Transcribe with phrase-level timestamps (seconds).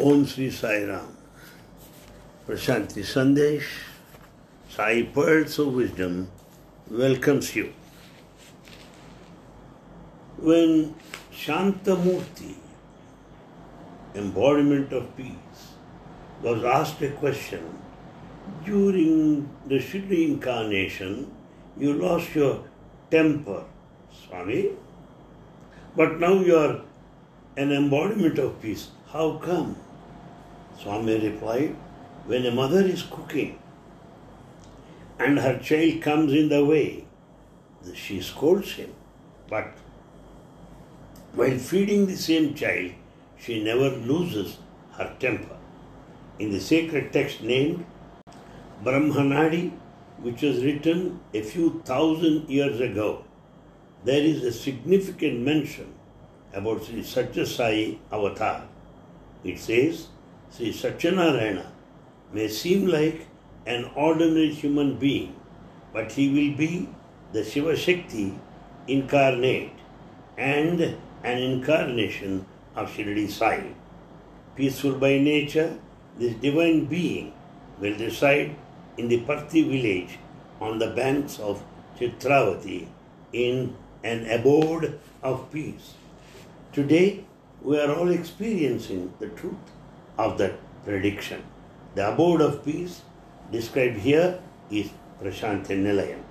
[0.00, 1.16] Om Sri Sai Ram.
[2.48, 3.68] Prashanti Sandesh,
[4.68, 6.28] Sai Pearls of Wisdom
[6.90, 7.72] welcomes you.
[10.36, 10.96] When
[11.32, 12.56] Shantamurti,
[14.16, 15.74] embodiment of peace,
[16.42, 17.62] was asked a question
[18.64, 21.30] during the Shirdi incarnation,
[21.78, 22.64] you lost your
[23.12, 23.62] temper,
[24.12, 24.70] Swami,
[25.94, 26.80] but now you are
[27.56, 28.88] an embodiment of peace.
[29.14, 29.76] How come?
[30.76, 31.76] Swami replied,
[32.26, 33.60] when a mother is cooking
[35.20, 37.04] and her child comes in the way,
[37.94, 38.92] she scolds him.
[39.48, 39.68] But
[41.34, 42.90] while feeding the same child,
[43.38, 44.58] she never loses
[44.98, 45.58] her temper.
[46.40, 47.86] In the sacred text named
[48.82, 49.70] Brahmanadi,
[50.22, 53.24] which was written a few thousand years ago,
[54.02, 55.94] there is a significant mention
[56.52, 58.73] about Sri Satya Sai Avatar.
[59.44, 60.08] It says,
[60.50, 61.66] Sri Satyanarayana
[62.32, 63.26] may seem like
[63.66, 65.36] an ordinary human being,
[65.92, 66.88] but he will be
[67.32, 68.34] the Shiva Shakti
[68.88, 69.72] incarnate
[70.36, 70.80] and
[71.22, 73.74] an incarnation of Shirdi Sai.
[74.56, 75.78] Peaceful by nature,
[76.18, 77.32] this divine being
[77.78, 78.56] will reside
[78.96, 80.18] in the Parthi village
[80.60, 81.62] on the banks of
[81.98, 82.86] Chitravati
[83.32, 85.94] in an abode of peace.
[86.72, 87.24] Today,
[87.64, 89.70] we are all experiencing the truth
[90.18, 91.42] of that prediction.
[91.94, 93.00] The abode of peace
[93.50, 94.38] described here
[94.70, 94.90] is
[95.20, 96.22] Prashanti Nilayam.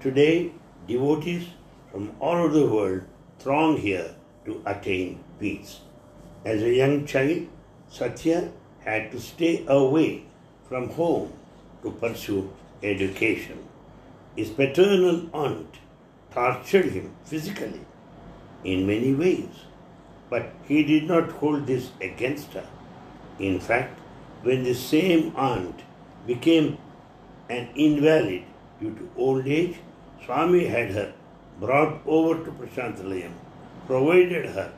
[0.00, 0.50] Today,
[0.88, 1.46] devotees
[1.92, 3.02] from all over the world
[3.38, 5.80] throng here to attain peace.
[6.44, 7.46] As a young child,
[7.88, 10.24] Satya had to stay away
[10.68, 11.32] from home
[11.84, 12.52] to pursue
[12.82, 13.68] education.
[14.34, 15.76] His paternal aunt
[16.32, 17.82] tortured him physically
[18.64, 19.66] in many ways,
[20.32, 22.66] but he did not hold this against her.
[23.38, 23.98] In fact,
[24.48, 25.82] when the same aunt
[26.26, 26.68] became
[27.56, 28.44] an invalid
[28.80, 29.76] due to old age,
[30.24, 31.08] Swami had her
[31.60, 33.34] brought over to Prashanti Nilayam,
[33.86, 34.72] provided her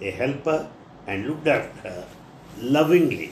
[0.00, 0.60] a helper,
[1.06, 2.06] and looked after her
[2.76, 3.28] lovingly.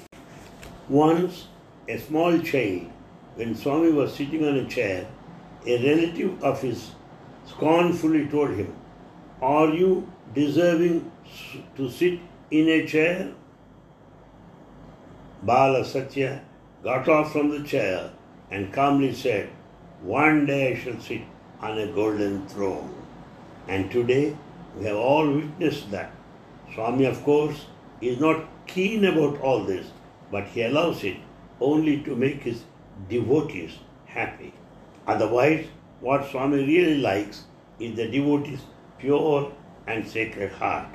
[0.89, 1.47] Once,
[1.95, 2.91] a small child,
[3.37, 5.07] when Swami was sitting on a chair,
[5.67, 6.91] a relative of his
[7.47, 8.75] scornfully told him,
[9.41, 11.13] Are you deserving
[11.77, 12.19] to sit
[12.51, 13.33] in a chair?
[15.45, 16.43] Bala Satya
[16.83, 18.11] got off from the chair
[18.51, 19.49] and calmly said,
[20.03, 21.21] One day I shall sit
[21.61, 22.93] on a golden throne.
[23.69, 24.37] And today
[24.77, 26.11] we have all witnessed that.
[26.75, 27.67] Swami, of course,
[28.01, 29.87] is not keen about all this,
[30.33, 31.17] but he allows it
[31.61, 32.65] only to make his
[33.09, 34.53] devotees happy.
[35.07, 35.67] Otherwise,
[36.01, 37.45] what Swami really likes
[37.79, 38.63] is the devotee's
[38.99, 39.53] pure
[39.87, 40.89] and sacred heart.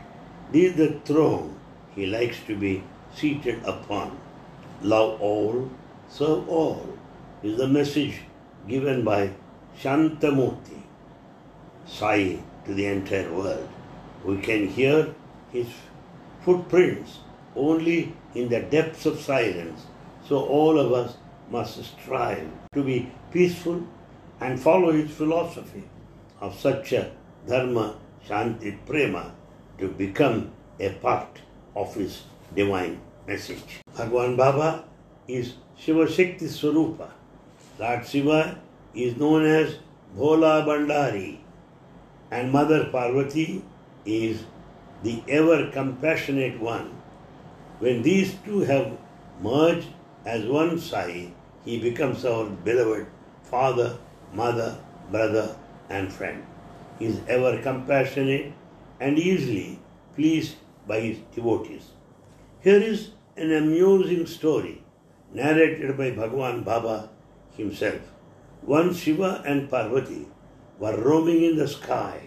[0.52, 1.60] This is the throne
[1.96, 2.84] he likes to be
[3.16, 4.18] seated upon.
[4.82, 5.70] Love all,
[6.10, 6.98] serve all
[7.42, 8.22] is the message
[8.68, 9.32] given by
[9.80, 10.82] Shantamurti,
[11.86, 13.68] Sai to the entire world.
[14.24, 15.14] We can hear
[15.52, 15.68] his
[16.42, 17.20] footprints
[17.56, 19.82] only in the depths of silence.
[20.28, 21.18] So all of us
[21.50, 23.86] must strive to be peaceful
[24.40, 25.84] and follow his philosophy
[26.40, 27.12] of Satya,
[27.48, 27.96] Dharma,
[28.28, 29.34] Shanti, Prema
[29.78, 31.42] to become a part
[31.76, 32.24] of his
[32.56, 33.82] divine message.
[33.96, 34.86] Bhagwan Baba
[35.28, 37.10] is Shiva Shakti Swarupa.
[37.80, 38.60] Lord Shiva
[38.94, 39.78] is known as
[40.18, 41.40] Bhola Bhandari
[42.32, 43.64] and Mother Parvati
[44.06, 44.44] is
[45.04, 46.96] the ever compassionate one.
[47.80, 48.98] When these two have
[49.42, 49.88] merged
[50.26, 51.32] as one Sai,
[51.66, 53.08] he becomes our beloved
[53.44, 53.98] father,
[54.34, 54.78] mother,
[55.12, 55.56] brother,
[55.90, 56.44] and friend.
[57.04, 58.54] Is ever compassionate
[58.98, 59.78] and easily
[60.16, 60.56] pleased
[60.88, 61.90] by his devotees.
[62.62, 64.82] Here is an amusing story
[65.34, 67.10] narrated by Bhagwan Baba
[67.58, 68.00] himself.
[68.66, 70.28] Once Shiva and Parvati
[70.80, 72.22] were roaming in the sky.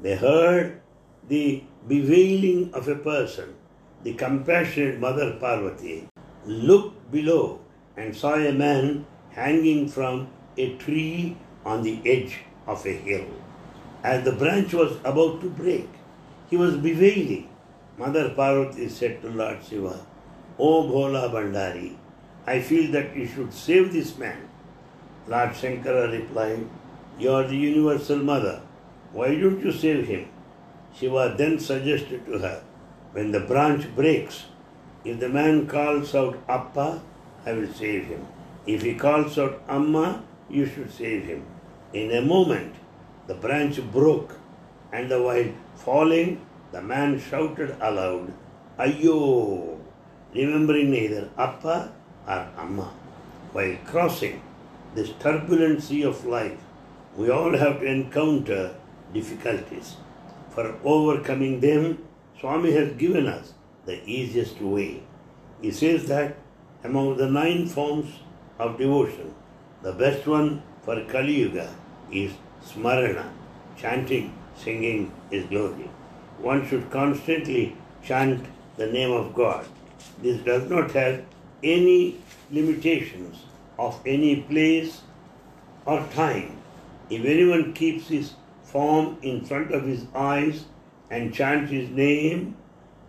[0.00, 0.80] They heard
[1.28, 3.54] the bewailing of a person.
[4.02, 6.08] The compassionate Mother Parvati
[6.44, 7.60] looked below
[7.96, 10.26] and saw a man hanging from
[10.56, 13.26] a tree on the edge of a hill.
[14.02, 15.88] As the branch was about to break,
[16.50, 17.48] he was bewailing.
[17.96, 19.98] Mother Parvati said to Lord Shiva,
[20.58, 21.94] O Bhola Bhandari,
[22.46, 24.48] I feel that you should save this man.
[25.28, 26.66] Lord Shankara replied,
[27.18, 28.60] You are the universal mother.
[29.12, 30.28] Why don't you save him?
[30.94, 32.62] Shiva then suggested to her,
[33.12, 34.46] When the branch breaks,
[35.04, 37.00] if the man calls out Appa,
[37.46, 38.26] I will save him.
[38.66, 41.44] If he calls out Amma, you should save him.
[41.92, 42.74] In a moment,
[43.26, 44.36] the branch broke,
[44.92, 48.32] and while falling, the man shouted aloud,
[48.78, 49.78] Ayo!
[50.34, 51.92] remembering neither Appa
[52.26, 52.92] or Amma.
[53.52, 54.42] While crossing
[54.94, 56.58] this turbulent sea of life,
[57.16, 58.74] we all have to encounter
[59.12, 59.96] difficulties.
[60.50, 62.04] For overcoming them,
[62.40, 63.52] Swami has given us
[63.84, 65.02] the easiest way.
[65.60, 66.36] He says that
[66.84, 68.10] among the nine forms
[68.58, 69.34] of devotion,
[69.82, 71.74] the best one for Kali Yuga
[72.10, 72.32] is
[72.64, 73.28] Smarana,
[73.76, 75.90] chanting, singing His glory.
[76.38, 79.66] One should constantly chant the name of God.
[80.22, 81.24] This does not have
[81.62, 82.16] any
[82.50, 83.44] limitations
[83.78, 85.02] of any place
[85.84, 86.56] or time.
[87.10, 90.64] If anyone keeps his form in front of his eyes
[91.10, 92.56] and chants his name,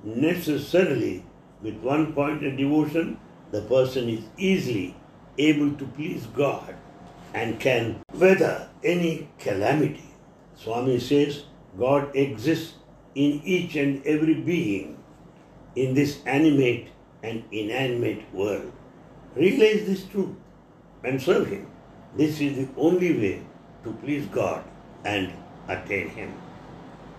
[0.04, 1.24] necessarily
[1.62, 3.18] with one point of devotion,
[3.52, 4.96] the person is easily
[5.38, 6.76] able to please God
[7.34, 10.10] and can weather any calamity.
[10.56, 11.44] Swami says
[11.78, 12.76] God exists
[13.16, 14.98] in each and every being
[15.76, 16.90] in this animate
[17.24, 18.72] and inanimate world.
[19.36, 20.36] Realize this truth
[21.04, 21.68] and serve Him.
[22.16, 23.44] This is the only way
[23.84, 24.64] to please God
[25.04, 25.34] and
[25.68, 26.34] attain Him.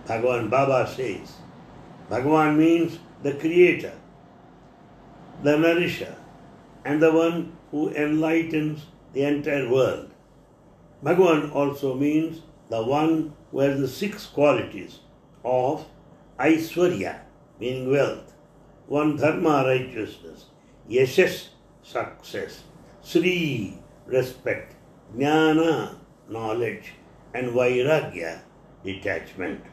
[0.07, 1.33] Bhagavan Baba says,
[2.09, 3.93] Bhagavan means the creator,
[5.43, 6.15] the nourisher,
[6.85, 8.85] and the one who enlightens
[9.15, 10.11] the entire world.
[11.03, 14.99] Bhagavan also means the one who has the six qualities
[15.43, 15.85] of
[16.37, 17.19] Aishwarya,
[17.59, 18.33] meaning wealth,
[18.87, 20.47] one Dharma, righteousness,
[20.89, 21.47] Yashas,
[21.81, 22.63] success,
[23.01, 24.75] Sri, respect,
[25.15, 25.95] Jnana,
[26.27, 26.93] knowledge,
[27.33, 28.41] and Vairagya,
[28.83, 29.63] detachment.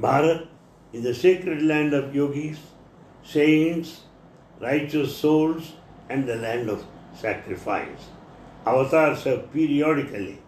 [0.00, 0.46] Bharat
[0.94, 2.58] is the sacred land of yogis,
[3.22, 4.00] saints,
[4.60, 5.72] righteous souls,
[6.08, 6.84] and the land of
[7.14, 8.08] sacrifice.
[8.66, 10.38] Avatars have periodically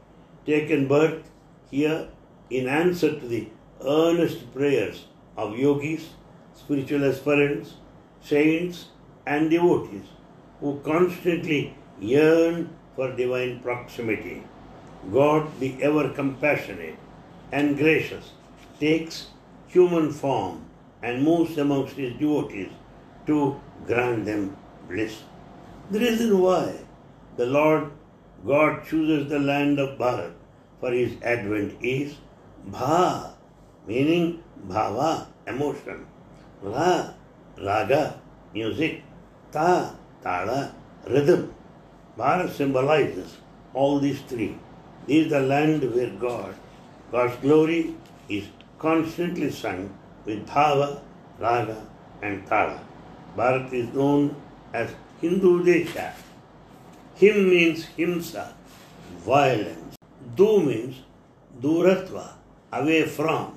[0.47, 1.31] taken birth
[1.71, 2.09] here
[2.51, 3.49] in answer to the
[3.85, 5.07] earnest prayers
[5.37, 6.11] of yogis,
[6.55, 7.75] spiritual aspirants,
[8.23, 8.87] saints,
[9.27, 10.07] and devotees
[10.61, 14.43] who constantly yearn for divine proximity.
[15.13, 16.97] God, the ever compassionate
[17.51, 18.33] and gracious,
[18.79, 19.29] takes
[19.69, 20.65] human form
[21.03, 22.71] and moves amongst his devotees
[23.27, 24.57] to grant them
[24.89, 25.23] bliss.
[25.91, 26.75] The reason why
[27.37, 27.91] the Lord
[28.47, 30.33] God chooses the land of Bharat
[30.81, 32.17] for his advent is
[32.67, 33.35] Bha,
[33.87, 36.07] meaning bhava, emotion,
[36.63, 37.11] Ra,
[37.59, 38.21] raga,
[38.55, 39.03] music,
[39.53, 40.75] Ta, tala,
[41.09, 41.53] rhythm.
[42.19, 43.37] Bharat symbolizes
[43.75, 44.57] all these three.
[45.07, 46.55] This is the land where God,
[47.11, 47.95] God's glory
[48.29, 48.45] is
[48.79, 49.93] constantly sung
[50.25, 51.03] with bhava,
[51.39, 51.87] raga,
[52.23, 52.81] and tala.
[53.37, 54.35] Bharat is known
[54.73, 54.91] as
[55.23, 56.13] Hindu Desha.
[57.15, 58.53] Him means himsa,
[59.19, 59.97] violence.
[60.35, 60.97] Du means
[61.61, 62.33] duratva,
[62.73, 63.57] away from.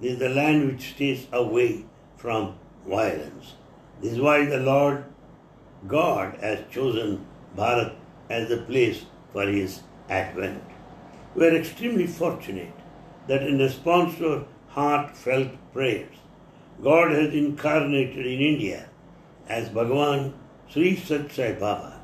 [0.00, 1.84] This is the land which stays away
[2.16, 3.54] from violence.
[4.02, 5.04] This is why the Lord
[5.86, 7.24] God has chosen
[7.56, 7.94] Bharat
[8.28, 10.64] as the place for his advent.
[11.36, 12.72] We are extremely fortunate
[13.28, 16.16] that in response to our heartfelt prayers,
[16.82, 18.88] God has incarnated in India
[19.48, 20.32] as Bhagavan
[20.74, 22.00] Sri Sat Sai Baba,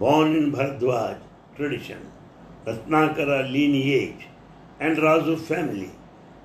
[0.00, 1.18] born in Bharadwaj
[1.56, 2.00] tradition,
[2.66, 4.26] Ratnakara lineage,
[4.80, 5.92] and Razu family.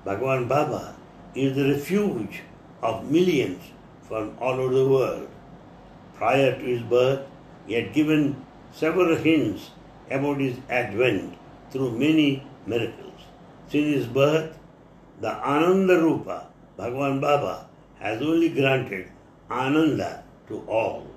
[0.04, 0.94] Bhagwan Baba
[1.34, 2.42] is the refuge
[2.84, 3.60] of millions
[4.06, 5.28] from all over the world.
[6.14, 7.26] Prior to his birth,
[7.66, 9.70] he had given several hints
[10.08, 11.36] about his advent
[11.72, 13.26] through many miracles.
[13.66, 14.56] Since his birth,
[15.20, 16.46] the Ananda Rupa,
[16.78, 17.66] Bhagavan Baba,
[17.98, 19.10] has only granted
[19.50, 21.09] Ananda to all.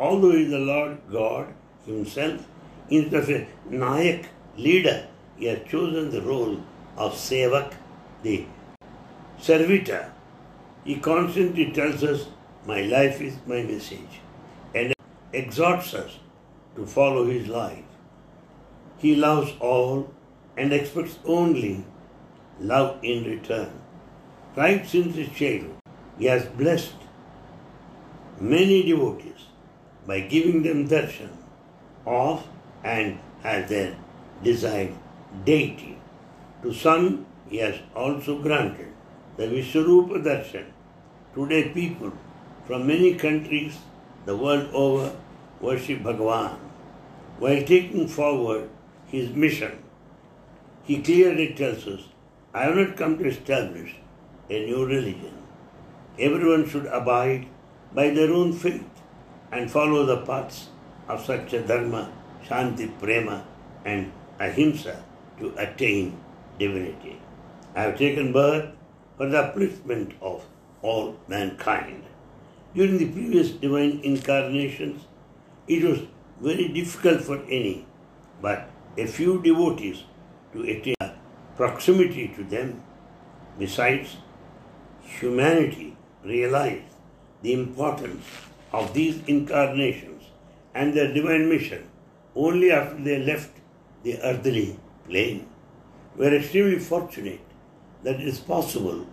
[0.00, 1.48] Although he is the Lord God
[1.84, 2.46] himself,
[2.88, 4.24] instead of a Nayak
[4.56, 6.58] leader, he has chosen the role
[6.96, 7.74] of Sevak,
[8.22, 8.46] the
[9.38, 10.10] servitor.
[10.84, 12.28] He constantly tells us,
[12.66, 14.22] My life is my message,
[14.74, 14.94] and
[15.34, 16.18] exhorts us
[16.76, 17.84] to follow his life.
[18.96, 20.10] He loves all
[20.56, 21.84] and expects only
[22.58, 23.70] love in return.
[24.56, 25.76] Right since his childhood,
[26.18, 26.94] he has blessed
[28.40, 29.49] many devotees
[30.06, 31.30] by giving them darshan
[32.06, 32.46] of
[32.82, 33.94] and as their
[34.42, 34.94] desired
[35.44, 35.96] deity.
[36.62, 38.88] To some, he has also granted
[39.36, 40.66] the Vishwarupa darshan.
[41.34, 42.12] Today, people
[42.66, 43.78] from many countries
[44.26, 45.12] the world over
[45.60, 46.56] worship Bhagavan.
[47.38, 48.68] While taking forward
[49.06, 49.82] his mission,
[50.84, 52.00] he clearly tells us,
[52.52, 53.94] I have not come to establish
[54.48, 55.36] a new religion.
[56.18, 57.46] Everyone should abide
[57.94, 58.84] by their own faith
[59.52, 60.68] and follow the paths
[61.08, 62.12] of Satya Dharma,
[62.46, 63.44] Shanti, Prema,
[63.84, 65.02] and Ahimsa
[65.38, 66.18] to attain
[66.58, 67.20] divinity.
[67.74, 68.70] I have taken birth
[69.16, 70.44] for the upliftment of
[70.82, 72.04] all mankind.
[72.74, 75.02] During the previous divine incarnations,
[75.66, 76.00] it was
[76.40, 77.86] very difficult for any,
[78.40, 80.04] but a few devotees
[80.52, 80.94] to attain
[81.56, 82.82] proximity to them.
[83.58, 84.16] Besides,
[85.02, 86.94] humanity realized
[87.42, 88.24] the importance
[88.72, 90.24] of these incarnations
[90.74, 91.88] and their divine mission
[92.34, 93.50] only after they left
[94.02, 95.46] the earthly plane.
[96.16, 97.40] We are extremely fortunate
[98.02, 99.06] that it is possible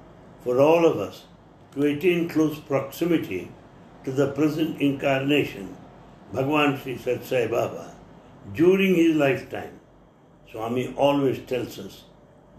[0.44, 1.26] for all of us
[1.74, 3.52] to attain close proximity
[4.04, 5.76] to the present incarnation,
[6.34, 7.96] Bhagavan Sri Sai Baba,
[8.54, 9.80] during his lifetime.
[10.50, 12.04] Swami always tells us,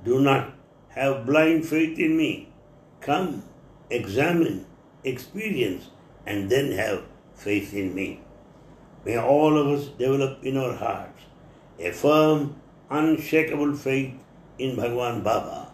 [0.05, 0.53] do not
[0.91, 2.53] have blind faith in me.
[3.01, 3.43] Come,
[3.91, 4.67] examine,
[5.05, 5.89] experience,
[6.29, 7.03] and then have
[7.35, 8.21] faith in me.
[9.05, 11.23] May all of us develop in our hearts
[11.79, 12.57] a firm,
[12.91, 14.13] unshakable faith
[14.59, 15.71] in Bhagwan Baba.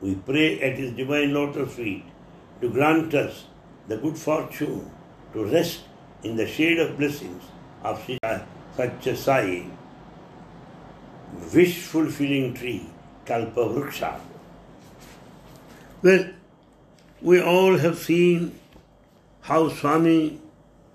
[0.00, 2.04] We pray at his divine lotus feet
[2.60, 3.44] to grant us
[3.88, 4.90] the good fortune
[5.34, 5.82] to rest
[6.22, 7.42] in the shade of blessings
[7.82, 9.66] of Sri Sathya Sai,
[11.54, 12.88] wish fulfilling tree,
[13.26, 14.18] Kalpa Vruksha.
[16.02, 16.24] Well,
[17.20, 18.52] we all have seen
[19.48, 20.38] how Swami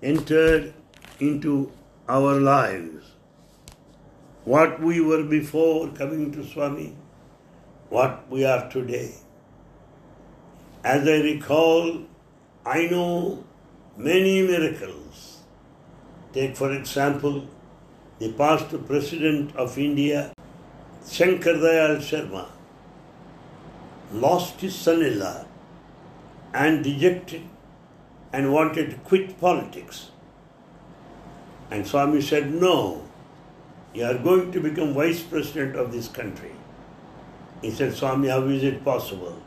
[0.00, 0.72] entered
[1.18, 1.72] into
[2.08, 3.06] our lives.
[4.44, 6.94] What we were before coming to Swami,
[7.88, 9.14] what we are today.
[10.84, 12.04] As I recall,
[12.64, 13.42] I know
[13.96, 15.40] many miracles.
[16.32, 17.48] Take, for example,
[18.20, 20.32] the past President of India,
[21.08, 22.46] Shankar Dayal Sharma,
[24.12, 25.44] lost his son in law
[26.52, 27.42] and dejected
[28.34, 30.10] and wanted to quit politics.
[31.70, 33.06] And Swami said, No,
[33.94, 36.50] you are going to become vice president of this country.
[37.62, 39.40] He said, Swami, how is it possible?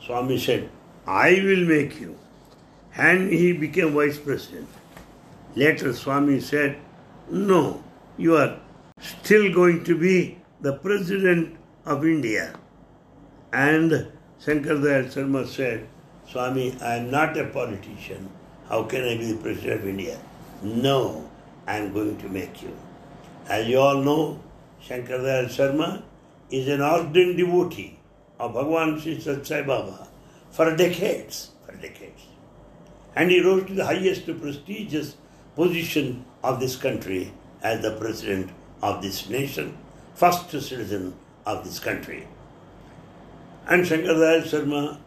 [0.00, 0.68] Swami said,
[1.06, 2.18] I will make you.
[2.96, 4.68] And he became vice president.
[5.54, 6.76] Later, Swami said,
[7.30, 7.82] No,
[8.18, 8.58] you are
[9.00, 12.54] still going to be the president of India.
[13.52, 14.08] And
[14.38, 15.88] Shankar Dayal Sharma said,
[16.34, 18.28] Swami, I am not a politician.
[18.68, 20.18] How can I be the president of India?
[20.64, 21.30] No,
[21.64, 22.76] I am going to make you.
[23.48, 24.40] As you all know,
[24.80, 26.02] Shankar Dayal Sharma
[26.50, 28.00] is an ardent devotee
[28.40, 30.08] of Bhagwan Sri Sathya Sai Baba
[30.50, 32.22] for decades, for decades.
[33.14, 35.14] And he rose to the highest prestigious
[35.54, 38.50] position of this country as the president
[38.82, 39.78] of this nation,
[40.16, 41.14] first citizen
[41.46, 42.26] of this country.
[43.68, 44.98] And Shankar Dayal Sharma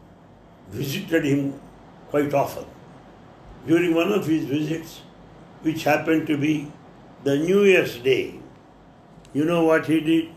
[0.69, 1.59] visited him
[2.09, 2.65] quite often.
[3.65, 5.01] During one of his visits,
[5.61, 6.71] which happened to be
[7.23, 8.39] the New Year's Day,
[9.33, 10.29] you know what he did?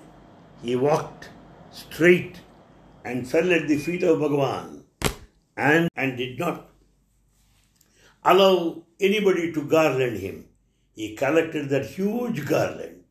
[0.62, 1.30] He walked
[1.70, 2.40] straight
[3.04, 4.82] and fell at the feet of Bhagavan
[5.56, 6.70] and, and did not
[8.24, 10.46] allow anybody to garland him.
[10.94, 13.04] He collected that huge garland,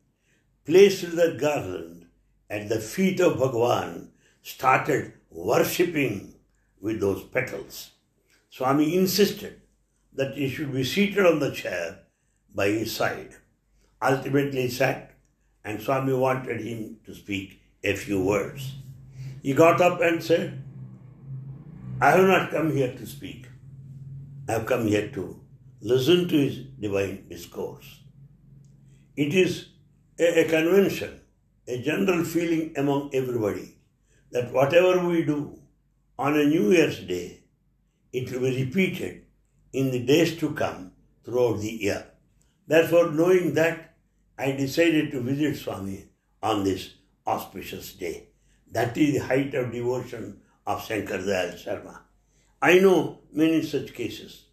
[0.64, 2.06] placed that garland
[2.48, 4.08] at the feet of Bhagavan,
[4.42, 6.29] started worshipping
[6.80, 7.90] with those petals.
[8.48, 9.60] Swami insisted
[10.14, 12.00] that he should be seated on the chair
[12.54, 13.34] by his side.
[14.02, 15.12] Ultimately he sat
[15.64, 18.74] and Swami wanted him to speak a few words.
[19.42, 20.62] He got up and said,
[22.00, 23.46] I have not come here to speak.
[24.48, 25.40] I have come here to
[25.80, 28.00] listen to his divine discourse.
[29.16, 29.68] It is
[30.18, 31.20] a, a convention,
[31.68, 33.76] a general feeling among everybody
[34.32, 35.59] that whatever we do
[36.20, 37.40] on a New Year's Day,
[38.12, 39.24] it will be repeated
[39.72, 40.92] in the days to come
[41.24, 42.08] throughout the year.
[42.66, 43.96] Therefore, knowing that,
[44.38, 46.08] I decided to visit Swami
[46.42, 46.90] on this
[47.26, 48.28] auspicious day.
[48.70, 52.00] That is the height of devotion of Shankar Dayal Sharma.
[52.60, 54.44] I know many such cases.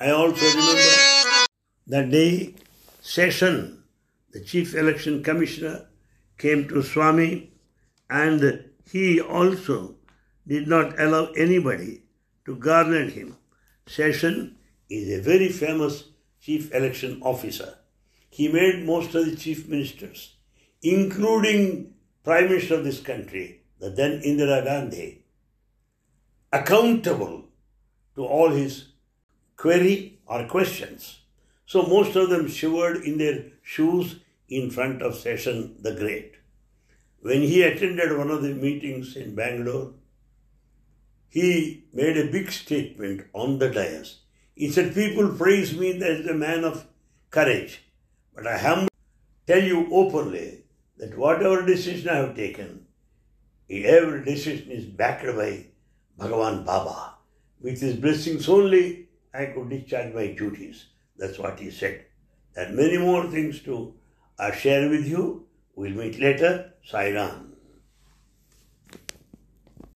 [0.00, 1.46] I also remember
[1.86, 2.56] that day
[3.02, 3.82] Seshan,
[4.32, 5.86] the chief election commissioner,
[6.38, 7.52] came to Swami
[8.10, 9.97] and he also
[10.48, 12.02] did not allow anybody
[12.46, 13.36] to garland him.
[13.86, 14.54] Seshan
[14.88, 16.04] is a very famous
[16.40, 17.74] chief election officer.
[18.30, 20.36] He made most of the chief ministers,
[20.82, 25.24] including Prime Minister of this country, the then Indira Gandhi,
[26.52, 27.44] accountable
[28.14, 28.88] to all his
[29.56, 31.20] query or questions.
[31.66, 34.16] So most of them shivered in their shoes
[34.48, 36.36] in front of Seshan the Great.
[37.20, 39.92] When he attended one of the meetings in Bangalore,
[41.28, 44.20] he made a big statement on the dais.
[44.54, 46.86] He said, People praise me as a man of
[47.30, 47.82] courage,
[48.34, 48.88] but I humbly
[49.46, 50.64] tell you openly
[50.96, 52.86] that whatever decision I have taken,
[53.70, 55.66] every decision is backed by
[56.18, 57.14] Bhagavan Baba.
[57.60, 60.86] With his blessings only, I could discharge my duties.
[61.16, 62.06] That's what he said.
[62.54, 63.94] There are many more things to
[64.38, 65.46] uh, share with you.
[65.74, 66.72] We'll meet later.
[66.84, 67.47] Sai Ram.